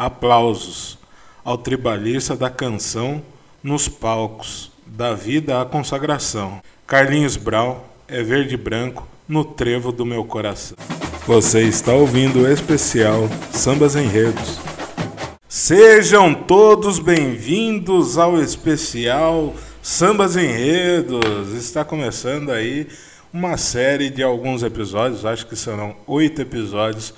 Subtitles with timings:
[0.00, 0.96] Aplausos
[1.44, 3.22] ao tribalista da canção
[3.62, 6.62] nos palcos, da vida à consagração.
[6.86, 10.74] Carlinhos Brau é verde e branco no trevo do meu coração.
[11.26, 14.58] Você está ouvindo o especial Sambas Enredos.
[15.46, 21.52] Sejam todos bem-vindos ao especial Sambas Enredos.
[21.52, 22.88] Está começando aí
[23.30, 27.12] uma série de alguns episódios, acho que serão oito episódios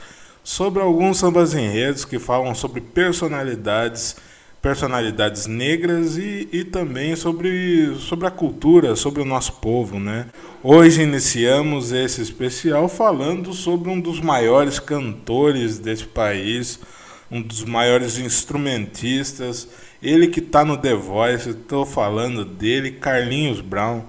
[0.44, 4.16] sobre alguns sambas enredos que falam sobre personalidades,
[4.60, 10.26] personalidades negras e, e também sobre, sobre a cultura, sobre o nosso povo, né?
[10.62, 16.80] Hoje iniciamos esse especial falando sobre um dos maiores cantores desse país,
[17.30, 19.68] um dos maiores instrumentistas,
[20.02, 24.04] ele que está no The Voice, estou falando dele, Carlinhos Brown,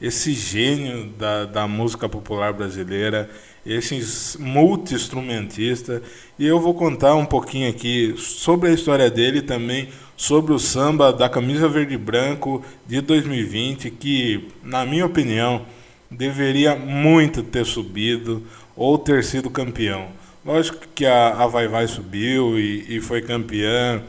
[0.00, 3.30] esse gênio da, da música popular brasileira,
[3.64, 6.02] esse multi-instrumentista,
[6.38, 11.12] e eu vou contar um pouquinho aqui sobre a história dele também, sobre o samba
[11.12, 15.66] da camisa verde e branco de 2020, que, na minha opinião,
[16.10, 18.42] deveria muito ter subido
[18.76, 20.08] ou ter sido campeão.
[20.44, 24.00] Lógico que a, a Vai Vai subiu e, e foi campeã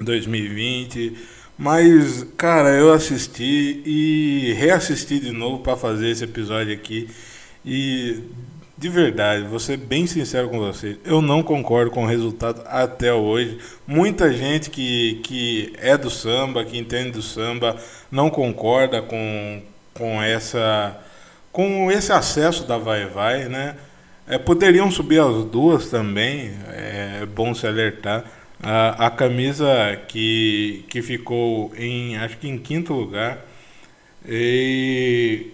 [0.00, 1.16] em 2020,
[1.60, 7.06] mas, cara, eu assisti e reassisti de novo para fazer esse episódio aqui.
[7.62, 8.22] E
[8.78, 13.12] de verdade, vou ser bem sincero com você, eu não concordo com o resultado até
[13.12, 13.58] hoje.
[13.86, 17.76] Muita gente que, que é do samba, que entende do samba,
[18.10, 19.60] não concorda com,
[19.92, 20.98] com, essa,
[21.52, 23.76] com esse acesso da Vai Vai, né?
[24.26, 28.24] É, poderiam subir as duas também, é bom se alertar.
[28.62, 29.66] A, a camisa
[30.08, 33.46] que, que ficou em, acho que em quinto lugar,
[34.28, 35.50] e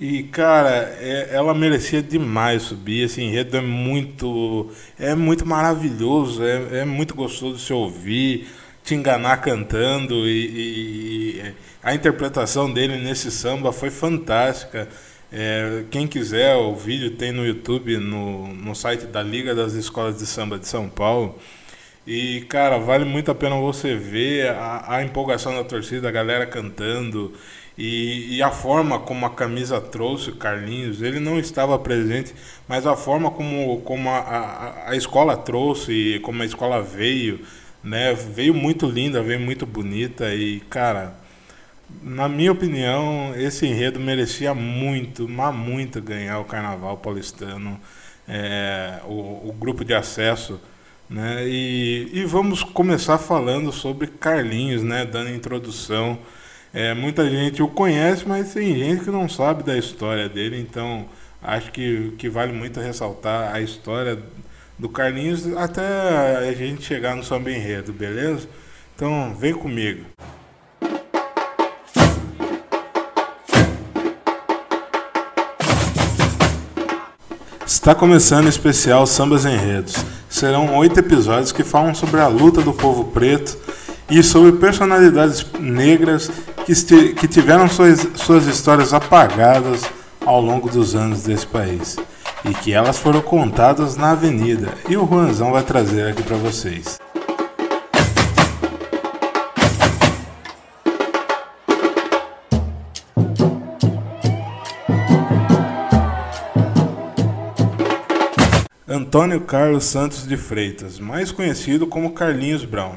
[0.00, 0.70] e, cara,
[1.00, 3.04] é, ela merecia demais subir.
[3.04, 4.70] Esse enredo é muito.
[4.98, 8.48] É muito maravilhoso, é, é muito gostoso de se ouvir,
[8.82, 10.14] te enganar cantando.
[10.28, 14.88] E, e, a interpretação dele nesse samba foi fantástica.
[15.32, 20.18] É, quem quiser, o vídeo tem no YouTube, no, no site da Liga das Escolas
[20.18, 21.38] de Samba de São Paulo.
[22.06, 26.46] E, cara, vale muito a pena você ver a, a empolgação da torcida, a galera
[26.46, 27.32] cantando.
[27.76, 32.32] E, e, a forma como a camisa trouxe o Carlinhos, ele não estava presente,
[32.68, 37.40] mas a forma como, como a, a, a escola trouxe, como a escola veio,
[37.82, 41.14] né, veio muito linda, veio muito bonita e, cara,
[42.02, 47.80] na minha opinião, esse enredo merecia muito, mas muito ganhar o Carnaval Paulistano,
[48.28, 50.60] é, o, o, grupo de acesso,
[51.14, 56.18] né, e, e vamos começar falando sobre Carlinhos, né, dando introdução
[56.72, 61.06] é, muita gente o conhece, mas tem gente que não sabe da história dele, então
[61.40, 64.18] acho que, que vale muito ressaltar a história
[64.76, 68.48] do Carlinhos até a gente chegar no samba enredo, beleza?
[68.96, 70.04] Então vem comigo.
[77.64, 80.23] Está começando o especial Sambas Enredos.
[80.34, 83.56] Serão oito episódios que falam sobre a luta do povo preto
[84.10, 86.28] e sobre personalidades negras
[86.66, 89.84] que, que tiveram suas, suas histórias apagadas
[90.26, 91.96] ao longo dos anos desse país
[92.44, 96.98] e que elas foram contadas na avenida e o Juanzão vai trazer aqui para vocês.
[108.94, 112.94] Antônio Carlos Santos de Freitas, mais conhecido como Carlinhos Brown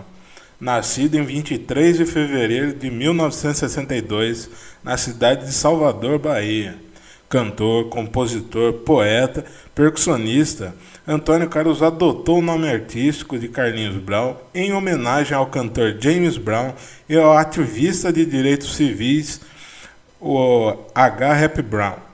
[0.59, 4.49] nascido em 23 de fevereiro de 1962,
[4.83, 6.75] na cidade de Salvador, Bahia.
[7.29, 9.43] Cantor, compositor, poeta,
[9.75, 10.73] percussionista,
[11.05, 16.73] Antônio Carlos adotou o nome artístico de Carlinhos Brown em homenagem ao cantor James Brown
[17.09, 19.41] e ao ativista de direitos civis,
[20.21, 21.33] o H.
[21.33, 22.06] Rap Brown.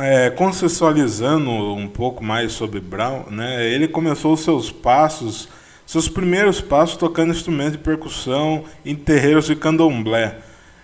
[0.00, 5.48] É, consensualizando um pouco mais sobre Brown, né, ele começou seus passos
[5.92, 10.38] seus primeiros passos tocando instrumentos de percussão em terreiros de candomblé.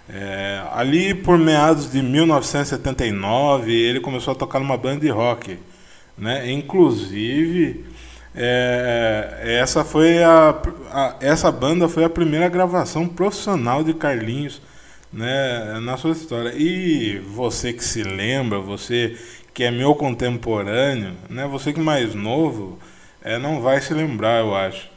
[0.07, 5.59] É, ali por meados de 1979 ele começou a tocar numa banda de rock,
[6.17, 6.51] né?
[6.51, 7.87] Inclusive
[8.35, 14.61] é, essa foi a, a, essa banda foi a primeira gravação profissional de Carlinhos,
[15.13, 15.79] né?
[15.81, 16.53] Na sua história.
[16.57, 19.17] E você que se lembra, você
[19.55, 21.47] que é meu contemporâneo, né?
[21.49, 22.79] Você que é mais novo,
[23.23, 24.89] é, não vai se lembrar, eu acho.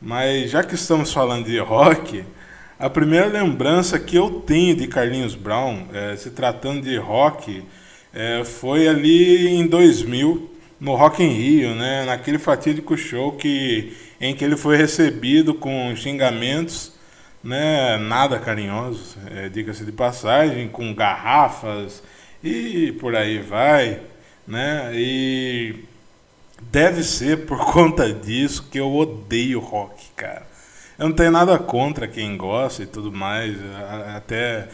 [0.00, 2.24] Mas já que estamos falando de rock,
[2.78, 7.62] a primeira lembrança que eu tenho de Carlinhos Brown, é, se tratando de rock,
[8.12, 10.50] é, foi ali em 2000,
[10.80, 12.04] no Rock in Rio, né?
[12.04, 16.91] Naquele fatídico show que, em que ele foi recebido com xingamentos,
[17.42, 17.96] né?
[17.98, 22.02] Nada carinhosos, é, diga-se de passagem, com garrafas
[22.42, 24.00] e por aí vai,
[24.46, 24.90] né?
[24.94, 25.84] E
[26.60, 30.46] deve ser por conta disso que eu odeio rock, cara.
[30.98, 33.56] Eu não tenho nada contra quem gosta e tudo mais,
[34.14, 34.68] até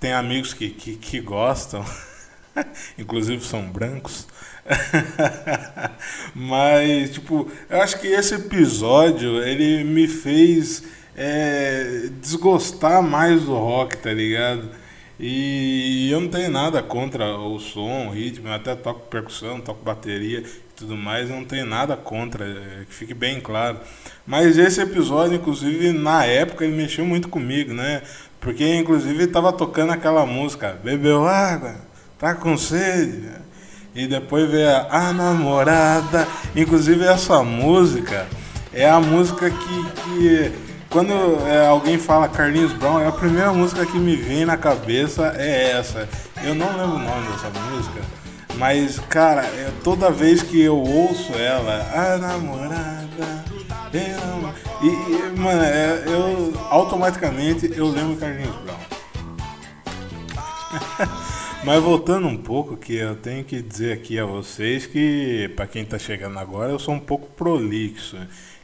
[0.00, 1.84] tem amigos que, que, que gostam,
[2.98, 4.26] inclusive são brancos.
[6.34, 10.82] Mas, tipo, eu acho que esse episódio ele me fez
[11.16, 14.68] é, desgostar mais do rock, tá ligado?
[15.18, 19.84] E eu não tenho nada contra o som, o ritmo, eu até toco percussão, toco
[19.84, 23.78] bateria e tudo mais, eu não tenho nada contra, é, que fique bem claro.
[24.26, 28.00] Mas esse episódio, inclusive, na época, ele mexeu muito comigo, né?
[28.40, 31.76] Porque, inclusive, estava tocando aquela música, bebeu água,
[32.18, 33.28] tá com sede.
[33.94, 36.26] E depois veio a, a namorada.
[36.56, 38.26] Inclusive, essa música
[38.72, 41.12] é a música que, que quando
[41.46, 45.70] é, alguém fala Carlinhos Brown, é a primeira música que me vem na cabeça é
[45.70, 46.08] essa.
[46.42, 48.00] Eu não lembro o nome dessa música,
[48.56, 53.44] mas, cara, é, toda vez que eu ouço ela, a namorada,
[53.92, 54.50] eu...
[54.82, 58.80] E, mano, é, eu automaticamente eu lembro Carlinhos Brown.
[61.62, 65.82] Mas voltando um pouco, que eu tenho que dizer aqui a vocês que, para quem
[65.82, 68.16] está chegando agora, eu sou um pouco prolixo.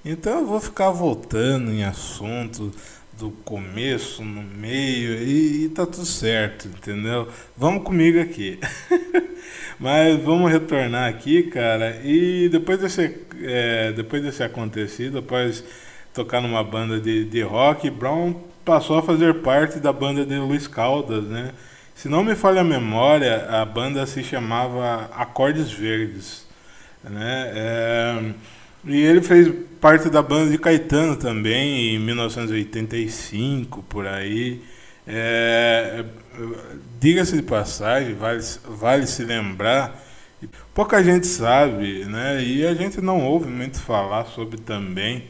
[0.09, 2.71] Então eu vou ficar voltando em assuntos
[3.19, 7.29] do começo, no meio, e, e tá tudo certo, entendeu?
[7.57, 8.61] Vamos comigo aqui.
[9.81, 15.65] Mas vamos retornar aqui, cara, e depois desse, é, depois desse acontecido, após
[16.15, 18.33] tocar numa banda de, de rock, Brown
[18.65, 21.51] passou a fazer parte da banda de Luiz Caldas, né?
[21.97, 26.47] Se não me falha a memória, a banda se chamava Acordes Verdes,
[27.03, 27.53] né?
[27.57, 28.35] É,
[28.87, 34.63] e ele fez parte da banda de Caetano também, em 1985, por aí.
[35.07, 36.05] É,
[37.01, 40.03] Diga-se de passagem, vale, vale se lembrar,
[40.75, 42.43] pouca gente sabe, né?
[42.43, 45.25] E a gente não ouve muito falar sobre também,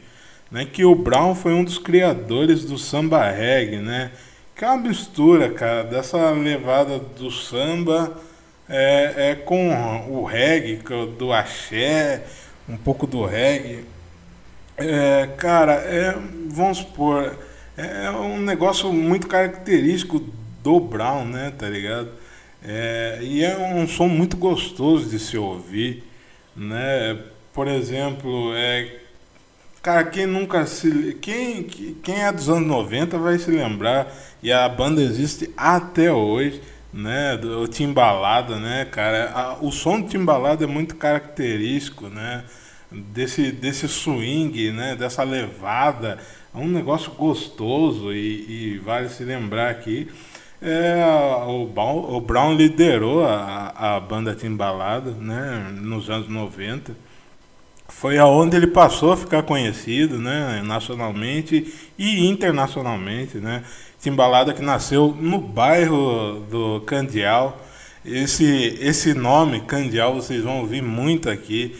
[0.51, 0.65] né?
[0.65, 4.11] Que o Brown foi um dos criadores do samba reggae, né?
[4.55, 8.19] Que é uma mistura, cara, dessa levada do samba
[8.67, 9.69] é, é com
[10.09, 12.25] o reggae, é do axé,
[12.67, 13.85] um pouco do reggae.
[14.77, 16.15] É, cara, é,
[16.49, 17.35] vamos supor,
[17.75, 20.23] é um negócio muito característico
[20.63, 22.09] do Brown, né, tá ligado?
[22.63, 26.03] É, e é um som muito gostoso de se ouvir,
[26.55, 27.17] né?
[27.53, 28.99] Por exemplo, é,
[29.81, 31.17] cara, quem nunca se.
[31.21, 36.61] Quem, quem é dos anos 90 vai se lembrar, e a banda existe até hoje
[36.93, 42.43] né, do Timbalada, né, cara, a, o som do Timbalada é muito característico, né,
[42.91, 46.17] desse, desse swing, né, dessa levada,
[46.53, 50.09] é um negócio gostoso e, e vale se lembrar aqui,
[50.61, 51.05] é,
[51.47, 56.95] o, Brown, o Brown liderou a, a banda Timbalada, né, nos anos 90,
[57.89, 63.63] foi aonde ele passou a ficar conhecido, né, nacionalmente e internacionalmente, né,
[63.99, 67.65] Timbalada que nasceu no bairro do Candial.
[68.05, 71.75] Esse, esse nome, Candial, vocês vão ouvir muito aqui.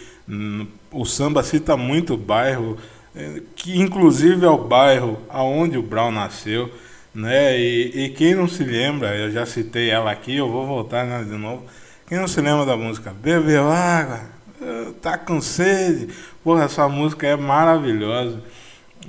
[0.98, 2.76] O samba cita muito o bairro,
[3.16, 6.72] é, que inclusive é o bairro aonde o Brown nasceu.
[7.14, 7.60] Né?
[7.60, 11.24] E, e quem não se lembra, eu já citei ela aqui, eu vou voltar né,
[11.24, 11.64] de novo.
[12.08, 14.22] Quem não se lembra da música Bebeu água,
[15.00, 16.10] tá com sede.
[16.44, 18.42] Porra, essa música é maravilhosa.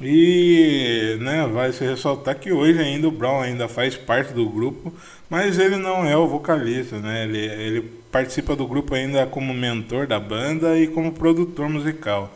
[0.02, 4.92] E né, vai se ressaltar que hoje ainda o Brown ainda faz parte do grupo,
[5.30, 7.24] mas ele não é o vocalista, né?
[7.24, 12.32] Ele, ele participa do grupo ainda como mentor da banda e como produtor musical,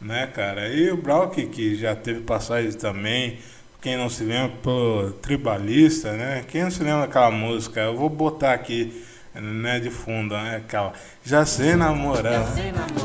[0.00, 0.68] né, cara?
[0.68, 3.38] E o Brown que, já teve passagens também,
[3.80, 6.44] quem não se lembra, pô, tribalista, né?
[6.48, 7.80] Quem não se lembra daquela música?
[7.80, 9.04] Eu vou botar aqui
[9.34, 10.56] né, de fundo, né?
[10.56, 10.92] Aquela.
[11.24, 12.46] Já sei namorar,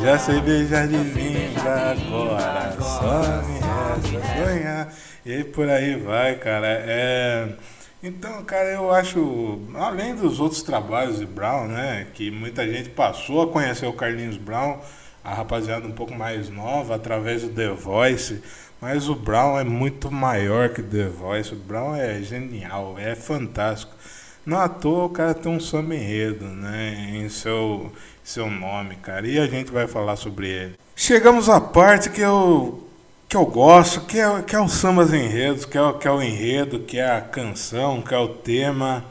[0.01, 4.93] já sei beijar de língua agora, só me resta sonhar.
[5.25, 6.67] E por aí vai, cara.
[6.67, 7.49] É.
[8.01, 13.41] Então, cara, eu acho, além dos outros trabalhos de Brown, né, que muita gente passou
[13.41, 14.79] a conhecer o Carlinhos Brown,
[15.22, 18.41] a rapaziada um pouco mais nova, através do The Voice,
[18.79, 23.91] mas o Brown é muito maior que The Voice, o Brown é genial, é fantástico.
[24.46, 27.12] Não à toa o cara tem um samba enredo, né?
[27.13, 27.91] Em seu,
[28.24, 29.27] seu nome, cara.
[29.27, 30.75] E a gente vai falar sobre ele.
[30.96, 32.88] Chegamos à parte que eu,
[33.29, 36.19] que eu gosto, que é, que é o sambas enredos, que é, que é o
[36.19, 39.05] enredo, que é a canção, que é o tema.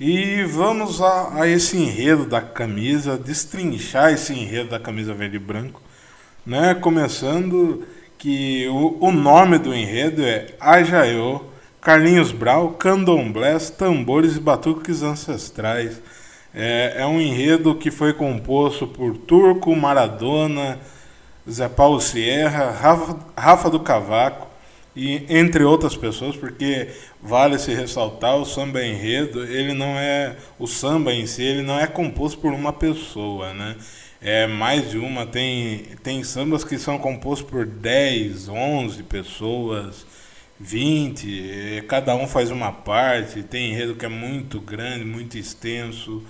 [0.00, 5.38] E vamos a, a, esse enredo da camisa, destrinchar esse enredo da camisa verde e
[5.38, 5.80] branco,
[6.44, 6.74] né?
[6.74, 7.86] Começando
[8.18, 11.42] que o, o nome do enredo é Ajaiô,
[11.80, 16.02] Carlinhos Brau, Candomblés, Tambores e Batuques Ancestrais.
[16.52, 20.80] É, é um enredo que foi composto por Turco, Maradona,
[21.50, 24.52] Zé Paulo Sierra, Rafa, Rafa do Cavaco,
[24.94, 26.88] e entre outras pessoas, porque
[27.22, 31.78] vale se ressaltar o samba enredo, ele não é o samba em si, ele não
[31.80, 33.76] é composto por uma pessoa, né?
[34.20, 40.06] É mais de uma, tem tem sambas que são compostos por 10, 11 pessoas,
[40.60, 46.22] 20, cada um faz uma parte, tem enredo que é muito grande, muito extenso.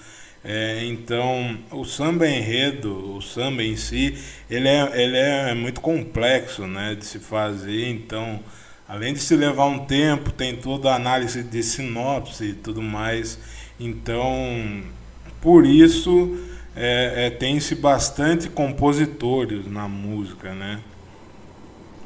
[0.45, 4.19] É, então, o samba enredo, o samba em si,
[4.51, 7.89] ele é, ele é muito complexo né, de se fazer.
[7.89, 8.41] Então,
[8.89, 13.39] além de se levar um tempo, tem toda a análise de sinopse e tudo mais.
[13.79, 14.83] Então,
[15.41, 16.37] por isso,
[16.75, 20.53] é, é, tem-se bastante compositores na música.
[20.55, 20.81] Né?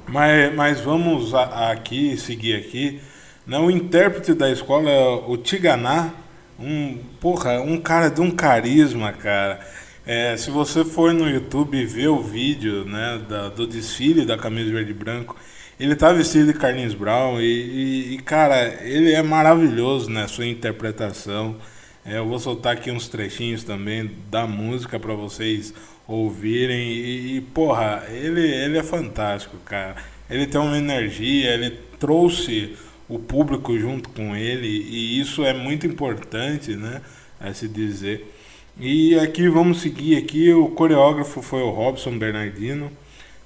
[0.06, 3.00] Mas, mas vamos a, aqui, seguir aqui.
[3.46, 3.58] Né?
[3.58, 6.12] O intérprete da escola é o Tiganá
[6.58, 9.60] um, porra, um cara de um carisma, cara.
[10.06, 14.70] É, se você for no YouTube ver o vídeo né, da, do desfile da camisa
[14.70, 15.36] verde e branco,
[15.78, 20.46] ele tá vestido de Carlinhos Brown e, e, e cara, ele é maravilhoso na sua
[20.46, 21.56] interpretação.
[22.04, 25.74] É, eu vou soltar aqui uns trechinhos também da música para vocês
[26.06, 29.96] ouvirem e, e, porra, ele, ele é fantástico, cara.
[30.30, 32.76] Ele tem uma energia, ele trouxe
[33.08, 37.00] o público junto com ele e isso é muito importante, né,
[37.40, 38.32] a se dizer.
[38.78, 42.90] E aqui vamos seguir aqui, o coreógrafo foi o Robson Bernardino,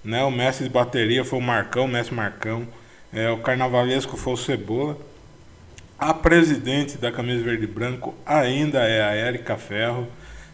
[0.04, 2.66] né, o mestre de bateria foi o Marcão, o mestre Marcão,
[3.12, 4.96] é, o carnavalesco foi o Cebola.
[5.98, 10.08] A presidente da camisa verde e branco ainda é a Érica Ferro,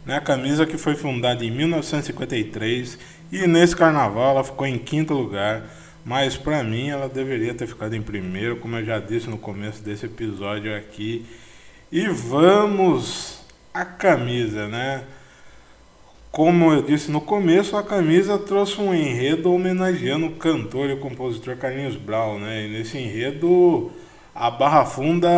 [0.04, 2.98] né, a camisa que foi fundada em 1953
[3.30, 5.62] e nesse carnaval ela ficou em quinto lugar
[6.06, 9.82] mas para mim ela deveria ter ficado em primeiro, como eu já disse no começo
[9.82, 11.26] desse episódio aqui.
[11.90, 13.40] E vamos
[13.74, 15.02] a camisa, né?
[16.30, 21.00] Como eu disse no começo, a camisa trouxe um enredo homenageando o cantor e o
[21.00, 22.66] compositor Carlinhos Brown, né?
[22.66, 23.90] E nesse enredo
[24.32, 25.28] a Barra Funda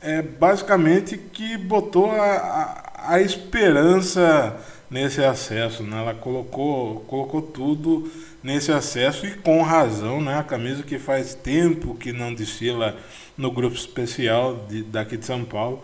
[0.00, 4.56] é basicamente que botou a, a, a esperança
[4.90, 6.00] nesse acesso, né?
[6.00, 8.10] Ela colocou, colocou tudo
[8.44, 10.38] nesse acesso e com razão, né?
[10.38, 12.94] A camisa que faz tempo que não desfila
[13.38, 15.82] no grupo especial de, daqui de São Paulo.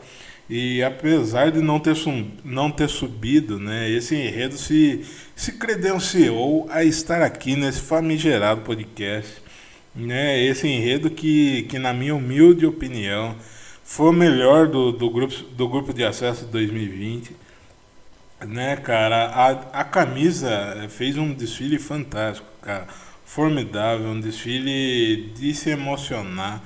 [0.48, 6.66] E apesar de não ter, sum, não ter subido, né, esse enredo se, se credenciou
[6.70, 9.40] a estar aqui nesse famigerado podcast.
[9.94, 13.36] Né, esse enredo que, que, na minha humilde opinião,
[13.82, 17.30] foi o melhor do, do, grupo, do grupo de acesso de 2020
[18.46, 20.50] né, cara, a, a camisa
[20.88, 22.86] fez um desfile fantástico, cara.
[23.24, 26.62] Formidável, um desfile de se emocionar,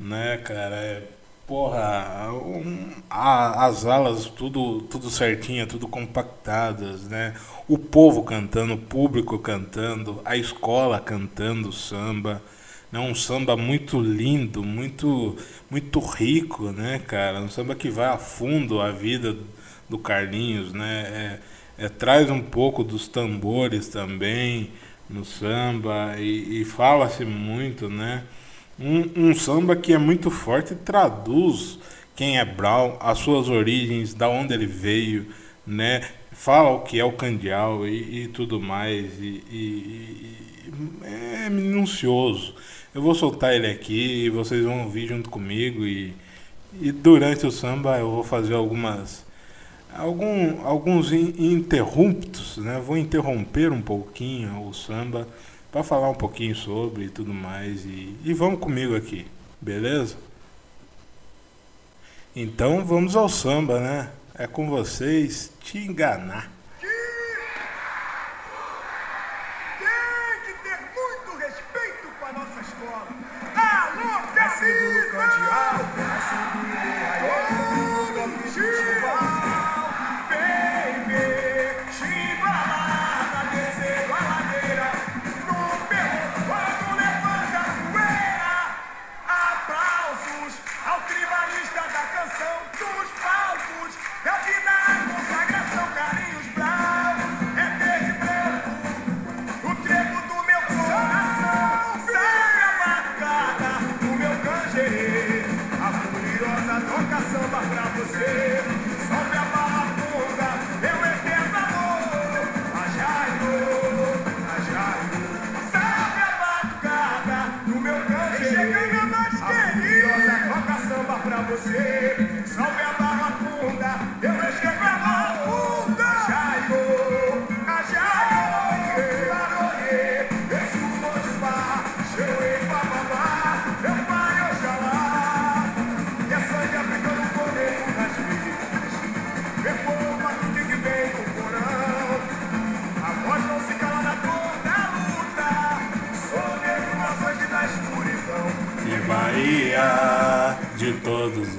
[0.00, 0.76] né, cara?
[0.76, 1.02] É,
[1.46, 7.34] porra, um, a, as alas tudo, tudo certinha, tudo compactadas, né?
[7.68, 12.42] O povo cantando, o público cantando, a escola cantando samba.
[12.90, 13.00] Né?
[13.00, 15.36] Um samba muito lindo, muito,
[15.70, 17.40] muito rico, né, cara?
[17.40, 19.36] Um samba que vai a fundo a vida
[19.88, 21.40] do Carlinhos, né?
[21.78, 24.70] É, é, traz um pouco dos tambores também
[25.08, 28.24] no samba e, e fala-se muito, né?
[28.78, 31.78] Um, um, samba que é muito forte e traduz
[32.14, 35.26] quem é Brown, as suas origens, da onde ele veio,
[35.66, 36.02] né?
[36.32, 40.36] Fala o que é o candial e, e tudo mais e, e,
[41.04, 42.54] é minucioso.
[42.94, 46.14] Eu vou soltar ele aqui e vocês vão ouvir junto comigo e,
[46.80, 49.25] e durante o samba eu vou fazer algumas
[49.96, 52.80] algum, alguns interruptos, né?
[52.84, 55.26] Vou interromper um pouquinho o samba
[55.72, 59.26] para falar um pouquinho sobre e tudo mais e, e vamos comigo aqui,
[59.60, 60.16] beleza?
[62.34, 64.10] Então vamos ao samba, né?
[64.38, 66.56] É com vocês, te enganar.
[74.58, 76.05] samba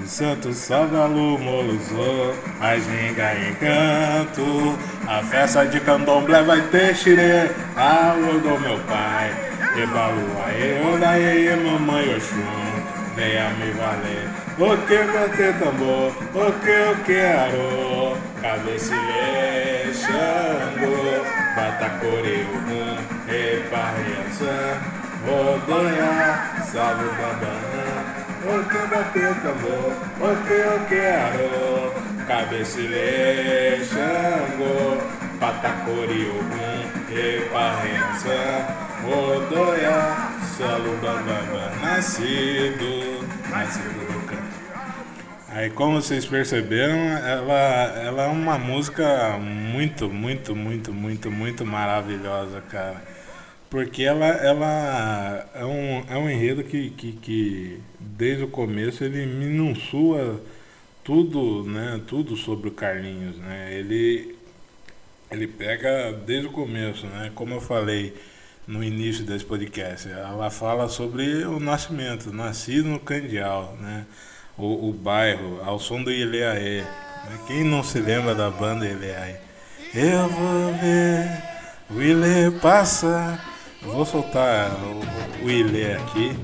[0.07, 8.13] santos, Salvalu, Moluzô, a ginga em canto, a festa de candomblé vai ter xirê, a
[8.13, 9.31] do meu pai,
[9.75, 12.37] Ebalu, aê, odaê, mamãe Oxum,
[13.15, 22.97] venha me valer, o que bater tambor, o que eu quero, cabecilê, xango, batacore, um,
[23.31, 27.76] eparreação, Rodonha, o babana,
[28.47, 29.93] o que bateu tambor,
[30.47, 34.97] que eu quero, cabecilê, xango,
[35.39, 44.41] patacori, ogum, eparrença, Rodonha, salve o babana, nascido, nascido do canto.
[45.49, 52.61] Aí, como vocês perceberam, ela, ela é uma música muito, muito, muito, muito, muito maravilhosa,
[52.69, 53.16] cara
[53.69, 59.25] porque ela, ela é, um, é um enredo que, que, que desde o começo ele
[59.25, 60.39] minucia
[61.03, 63.73] tudo, né, tudo sobre o Carlinhos, né?
[63.73, 64.35] Ele
[65.29, 67.31] ele pega desde o começo, né?
[67.35, 68.13] Como eu falei
[68.65, 74.05] no início desse podcast, ela fala sobre o nascimento, nascido no Candial, né?
[74.57, 76.81] O, o bairro, ao som do Ileaê.
[76.81, 77.39] Né?
[77.45, 79.35] Quem não se lembra da banda Ileaê?
[79.93, 81.43] Eu vou ver
[81.89, 83.46] o Ilê passar
[83.81, 86.35] vou soltar o, o Ilê aqui.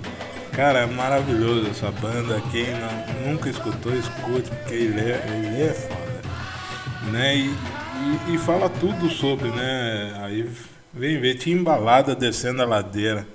[0.51, 2.41] Cara, é maravilhoso essa banda.
[2.51, 7.11] Quem não, nunca escutou, escute, porque Ilê, Ilê é foda.
[7.11, 7.35] Né?
[7.37, 10.13] E, e, e, fala tudo sobre, né?
[10.22, 10.50] Aí
[10.93, 13.27] vem ver, tinha embalada descendo a ladeira.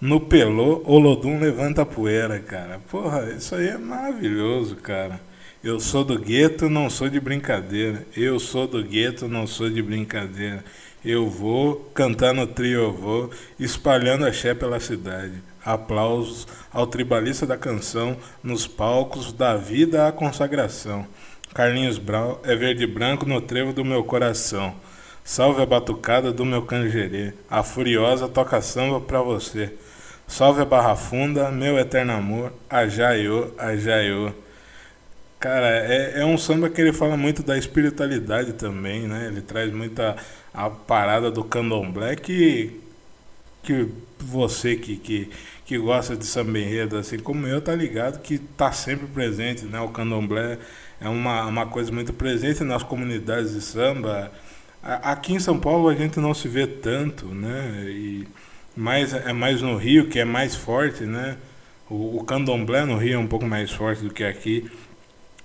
[0.00, 2.80] No Pelô, Olodum levanta a poeira, cara.
[2.88, 5.20] Porra, isso aí é maravilhoso, cara.
[5.62, 8.06] Eu sou do gueto, não sou de brincadeira.
[8.16, 10.64] Eu sou do gueto, não sou de brincadeira.
[11.10, 15.42] Eu vou cantar no trio, eu vou espalhando axé pela cidade.
[15.64, 21.06] Aplausos ao tribalista da canção nos palcos da vida à consagração.
[21.54, 24.74] Carlinhos Brau é verde e branco no trevo do meu coração.
[25.24, 29.72] Salve a batucada do meu canjerê, a furiosa toca samba pra você.
[30.26, 34.30] Salve a Barra Funda, meu eterno amor, ajaiô, ajaiô.
[35.40, 39.28] Cara, é, é um samba que ele fala muito da espiritualidade também, né?
[39.28, 40.16] Ele traz muita
[40.52, 42.80] a parada do candomblé que,
[43.62, 45.30] que você que, que,
[45.64, 49.80] que gosta de samba enredo, assim como eu, tá ligado que tá sempre presente, né?
[49.80, 50.58] O candomblé
[51.00, 54.32] é uma, uma coisa muito presente nas comunidades de samba.
[54.82, 57.84] Aqui em São Paulo a gente não se vê tanto, né?
[57.88, 58.26] E
[58.76, 61.36] mais, é mais no Rio, que é mais forte, né?
[61.88, 64.68] O, o candomblé no Rio é um pouco mais forte do que aqui.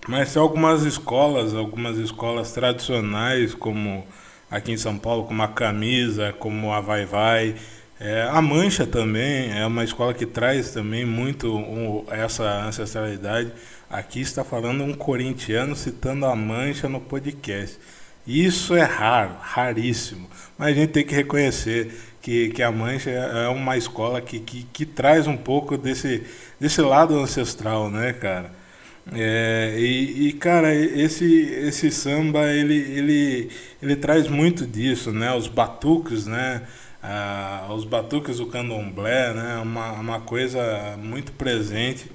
[0.07, 4.05] Mas algumas escolas, algumas escolas tradicionais, como
[4.51, 7.55] aqui em São Paulo, como a Camisa, como a Vai Vai.
[7.99, 13.53] É, a Mancha também é uma escola que traz também muito um, essa ancestralidade.
[13.89, 17.79] Aqui está falando um corintiano citando a Mancha no podcast.
[18.27, 20.29] Isso é raro, raríssimo.
[20.57, 24.63] Mas a gente tem que reconhecer que, que a Mancha é uma escola que, que,
[24.63, 26.23] que traz um pouco desse,
[26.59, 28.62] desse lado ancestral, né, cara?
[29.11, 33.49] É, e, e, cara, esse, esse samba ele, ele,
[33.81, 35.33] ele traz muito disso, né?
[35.35, 36.61] Os batuques, né?
[37.01, 39.59] Ah, os batuques do candomblé, né?
[39.61, 42.09] Uma, uma coisa muito presente.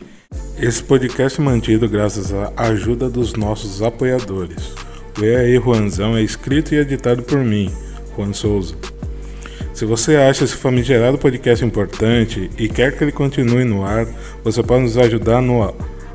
[0.59, 4.74] Esse podcast é mantido graças à ajuda dos nossos apoiadores.
[5.18, 7.70] O EAI Juanzão é escrito e editado por mim,
[8.16, 8.74] Juan Souza.
[9.74, 14.07] Se você acha esse famigerado podcast importante e quer que ele continue no ar,
[14.42, 15.62] você pode nos ajudar no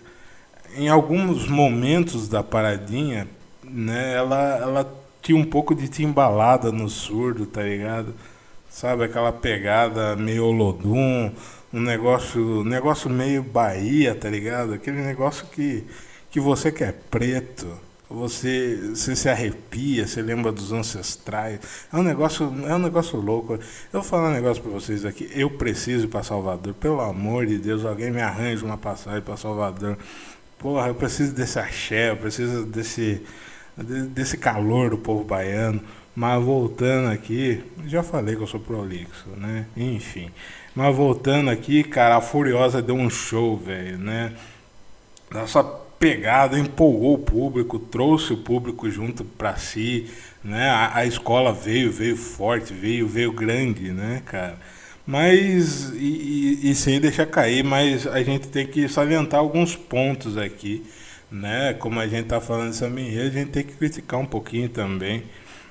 [0.77, 3.27] em alguns momentos da paradinha,
[3.65, 8.15] né, ela, ela tinha um pouco de timbalada no surdo, tá ligado?
[8.71, 11.33] Sabe, aquela pegada meio Olodum,
[11.73, 14.75] um negócio, negócio meio Bahia, tá ligado?
[14.75, 15.85] Aquele negócio que,
[16.31, 17.67] que você que é preto,
[18.11, 21.61] você, você se arrepia, você lembra dos ancestrais.
[21.93, 23.55] É um negócio, é um negócio louco.
[23.55, 23.61] Eu
[23.93, 25.31] vou falar um negócio para vocês aqui.
[25.35, 26.73] Eu preciso ir para Salvador.
[26.75, 29.99] Pelo amor de Deus, alguém me arranje uma passagem para Salvador.
[30.59, 33.23] Porra, eu preciso desse axé, eu preciso desse,
[33.77, 35.81] desse calor do povo baiano.
[36.17, 39.67] Mas voltando aqui, já falei que eu sou prolixo, né?
[39.77, 40.31] Enfim.
[40.75, 44.33] Mas voltando aqui, cara, a Furiosa deu um show, velho, né?
[45.31, 45.63] Essa
[45.99, 50.07] pegada, empolgou o público, trouxe o público junto para si,
[50.43, 50.69] né?
[50.71, 54.59] A, a, escola veio, veio forte, veio, veio grande, né, cara?
[55.07, 60.37] Mas, e, e, e, sem deixar cair, mas a gente tem que salientar alguns pontos
[60.37, 60.85] aqui,
[61.31, 61.75] né?
[61.75, 65.25] Como a gente tá falando dessa minha, a gente tem que criticar um pouquinho também,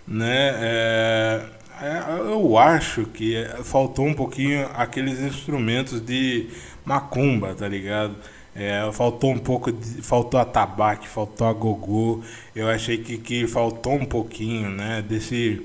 [0.08, 0.52] né?
[0.60, 1.42] É,
[1.82, 6.48] é, eu acho que faltou um pouquinho aqueles instrumentos de
[6.84, 8.16] macumba, tá ligado?
[8.60, 12.24] É, faltou um pouco, de, faltou a tabaque, faltou a gogô.
[12.56, 15.62] Eu achei que, que faltou um pouquinho, né, desse,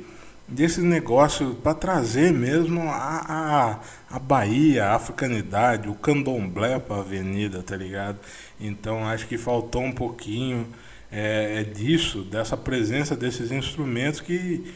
[0.46, 7.00] desse negócio para trazer mesmo a, a, a Bahia, a africanidade, o candomblé para a
[7.00, 8.18] avenida, tá ligado?
[8.60, 10.66] Então acho que faltou um pouquinho
[11.10, 14.70] é, é disso, dessa presença desses instrumentos que,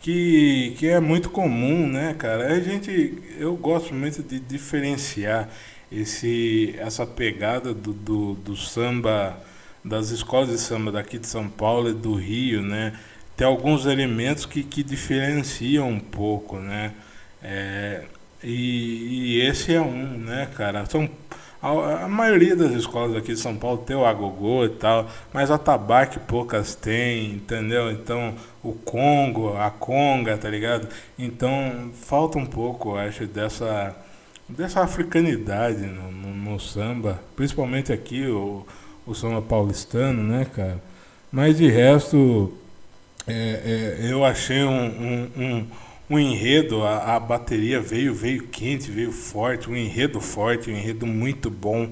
[0.00, 2.46] que, que é muito comum, né, cara?
[2.50, 5.50] A gente, eu gosto muito de diferenciar
[5.90, 9.36] esse, essa pegada do, do, do, samba,
[9.84, 12.98] das escolas de samba daqui de São Paulo e do Rio, né?
[13.36, 16.92] Tem alguns elementos que, que diferenciam um pouco, né?
[17.42, 18.04] É,
[18.42, 20.84] e, e, esse é um, né, cara?
[20.86, 21.08] São,
[21.62, 25.50] a, a, maioria das escolas aqui de São Paulo tem o agogô e tal, mas
[25.50, 27.90] a tabaque poucas têm, entendeu?
[27.90, 30.88] Então, o Congo, a conga, tá ligado?
[31.18, 33.96] Então, falta um pouco, acho, dessa
[34.48, 38.66] dessa africanidade no, no, no, samba, principalmente aqui o,
[39.06, 40.82] o samba paulistano, né, cara?
[41.30, 42.56] Mas de resto,
[43.26, 45.66] é, é, eu achei um, um, um,
[46.10, 51.06] um enredo, a, a, bateria veio, veio quente, veio forte, um enredo forte, um enredo
[51.06, 51.90] muito bom,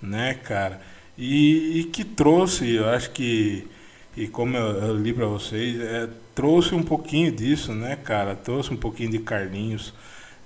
[0.00, 0.80] né, cara?
[1.16, 3.68] E, e que trouxe, eu acho que,
[4.16, 8.34] e como eu, eu li para vocês, é, trouxe um pouquinho disso, né, cara?
[8.34, 9.94] Trouxe um pouquinho de Carlinhos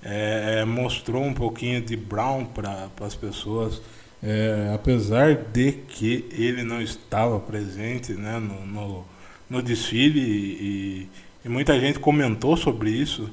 [0.03, 3.81] é, é, mostrou um pouquinho de Brown para as pessoas,
[4.21, 9.05] é, apesar de que ele não estava presente né, no, no,
[9.49, 11.09] no desfile e,
[11.45, 13.29] e, muita gente comentou sobre isso,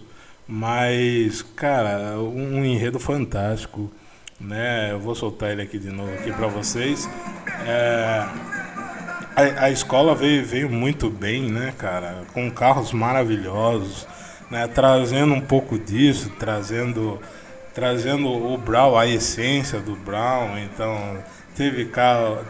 [0.47, 3.91] mas, cara, um, um enredo fantástico.
[4.41, 4.91] Né?
[4.91, 7.09] Eu vou soltar ele aqui de novo aqui para vocês.
[7.67, 8.27] É,
[9.37, 12.25] a, a, escola veio, veio muito bem, né, cara?
[12.33, 14.07] Com carros maravilhosos
[14.55, 17.21] né, trazendo um pouco disso, trazendo,
[17.75, 21.19] trazendo o Brown, a essência do Brown, então
[21.57, 21.91] teve,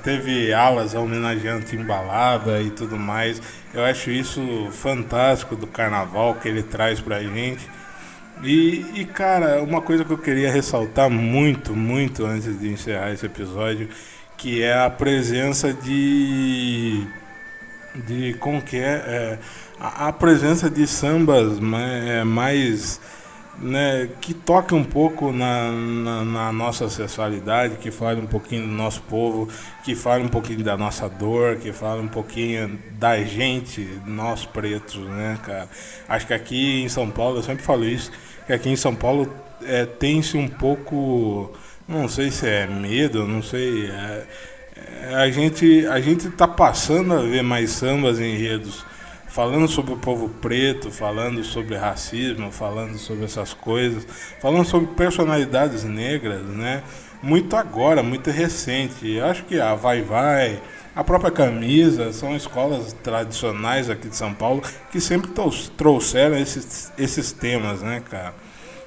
[0.02, 3.40] teve alas homenageando Timbalada e tudo mais.
[3.72, 7.66] Eu acho isso fantástico do carnaval que ele traz pra gente.
[8.42, 13.24] E, e, cara, uma coisa que eu queria ressaltar muito, muito antes de encerrar esse
[13.24, 13.88] episódio,
[14.36, 17.06] que é a presença de.
[17.94, 19.38] de como que é, é
[19.78, 21.58] a, a presença de sambas
[22.06, 23.00] é, mais
[23.58, 28.72] né, que toca um pouco na, na, na, nossa sexualidade, que fala um pouquinho do
[28.72, 29.48] nosso povo,
[29.84, 35.00] que fala um pouquinho da nossa dor, que fala um pouquinho da gente, nós pretos,
[35.00, 35.68] né, cara?
[36.08, 38.10] Acho que aqui em São Paulo, eu sempre falo isso,
[38.46, 39.32] que aqui em São Paulo
[39.62, 41.52] é, tem-se um pouco,
[41.86, 44.26] não sei se é medo, não sei, é,
[44.76, 48.84] é, a gente a gente está passando a ver mais sambas enredos
[49.34, 54.06] falando sobre o povo preto, falando sobre racismo, falando sobre essas coisas,
[54.40, 56.84] falando sobre personalidades negras, né?
[57.20, 59.10] Muito agora, muito recente.
[59.10, 60.62] Eu acho que a Vai Vai,
[60.94, 65.32] a própria Camisa, são escolas tradicionais aqui de São Paulo que sempre
[65.76, 68.34] trouxeram esses, esses temas, né, cara?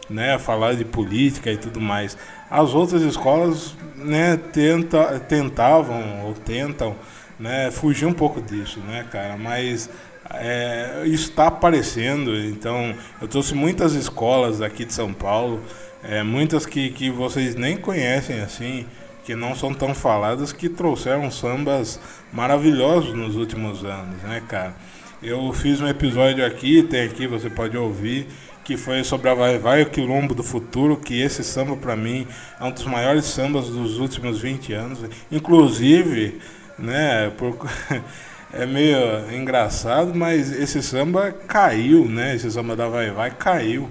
[0.10, 2.18] Né, falar de política e tudo mais.
[2.50, 6.96] As outras escolas né, tenta, tentavam ou tentam
[7.40, 9.38] né, fugir um pouco disso, né, cara?
[9.38, 9.90] Mas
[10.34, 15.62] é, está aparecendo, então eu trouxe muitas escolas aqui de São Paulo,
[16.04, 18.86] é, muitas que, que vocês nem conhecem assim,
[19.24, 22.00] que não são tão faladas, que trouxeram sambas
[22.32, 24.76] maravilhosos nos últimos anos, né, cara?
[25.22, 28.28] Eu fiz um episódio aqui, tem aqui, você pode ouvir,
[28.64, 32.28] que foi sobre a Vai Vai, o Quilombo do Futuro, que esse samba para mim
[32.60, 35.00] é um dos maiores sambas dos últimos 20 anos.
[35.32, 36.40] Inclusive,
[36.78, 37.58] né, por,
[38.54, 42.36] é meio engraçado, mas esse samba caiu, né?
[42.36, 43.90] Esse samba da Vai Vai caiu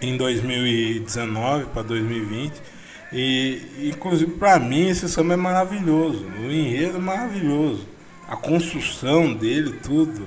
[0.00, 2.54] em 2019 para 2020.
[3.12, 7.86] E inclusive para mim esse samba é maravilhoso, o enredo é maravilhoso,
[8.28, 10.26] a construção dele, tudo.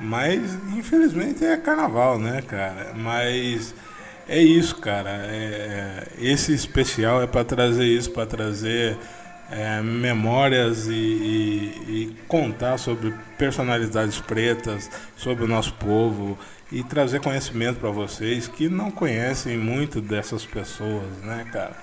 [0.00, 2.92] Mas infelizmente é carnaval, né, cara?
[2.96, 3.74] Mas
[4.28, 5.10] é isso, cara.
[5.10, 8.96] É, é esse especial é para trazer isso, para trazer
[9.52, 16.38] é, memórias e, e, e, contar sobre personalidades pretas, sobre o nosso povo
[16.70, 21.76] e trazer conhecimento para vocês que não conhecem muito dessas pessoas, né, cara?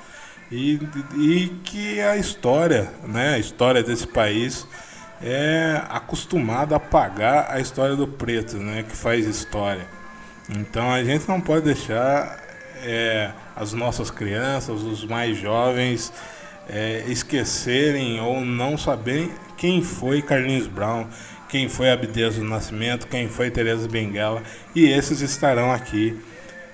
[0.51, 0.79] E,
[1.15, 4.67] e que a história, né, a história desse país
[5.21, 9.85] é acostumado a pagar a história do preto, né, que faz história.
[10.49, 12.39] Então a gente não pode deixar
[12.81, 16.11] é, as nossas crianças, os mais jovens,
[16.69, 21.07] é, esquecerem ou não saberem quem foi Carlinhos Brown,
[21.49, 24.43] quem foi Abdias do Nascimento, quem foi Teresa Benguela,
[24.75, 26.17] e esses estarão aqui.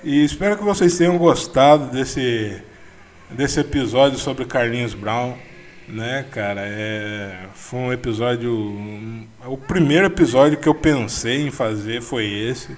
[0.04, 2.62] E espero que vocês tenham gostado desse,
[3.32, 5.36] desse episódio sobre Carlinhos Brown
[5.88, 6.62] né, cara?
[6.64, 8.54] É, foi um episódio.
[9.46, 12.76] O primeiro episódio que eu pensei em fazer foi esse,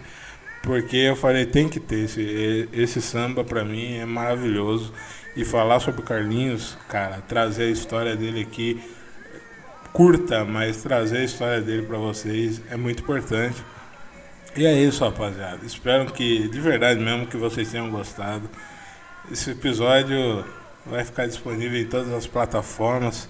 [0.63, 4.93] porque eu falei: tem que ter esse, esse samba para mim é maravilhoso.
[5.37, 8.83] E falar sobre o Carlinhos, cara, trazer a história dele aqui,
[9.93, 13.63] curta, mas trazer a história dele para vocês é muito importante.
[14.55, 15.63] E é isso, rapaziada.
[15.63, 18.49] Espero que, de verdade mesmo, que vocês tenham gostado.
[19.31, 20.43] Esse episódio
[20.83, 23.29] vai ficar disponível em todas as plataformas.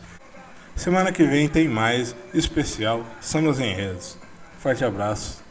[0.77, 4.17] Semana que vem tem mais especial Sambas Enredos.
[4.59, 5.43] Forte abraço.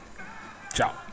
[0.73, 1.06] Tchau.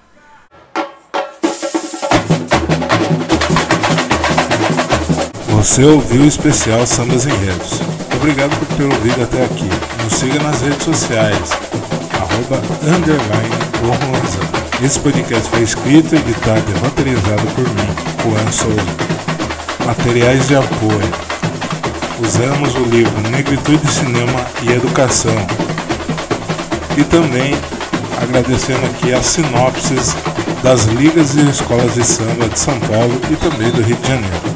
[5.63, 7.79] Você ouviu o especial Sambas Enredos.
[8.17, 9.69] Obrigado por ter ouvido até aqui.
[10.03, 11.51] Nos siga nas redes sociais,
[12.19, 13.55] arroba, underline,
[14.83, 17.87] Esse podcast foi escrito, editado e roteirizado por mim,
[18.23, 19.85] Juan Souza.
[19.85, 21.13] Materiais de apoio.
[22.21, 25.47] Usamos o livro Negritude, Cinema e Educação.
[26.97, 27.55] E também
[28.21, 30.13] agradecendo aqui as sinopses
[30.61, 34.52] das ligas e escolas de samba de São Paulo e também do Rio de Janeiro.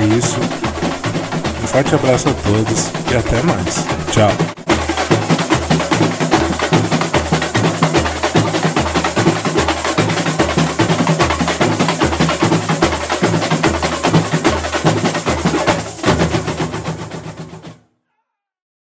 [0.00, 0.36] É isso.
[1.62, 3.84] Um forte abraço a todos e até mais.
[4.12, 4.57] Tchau.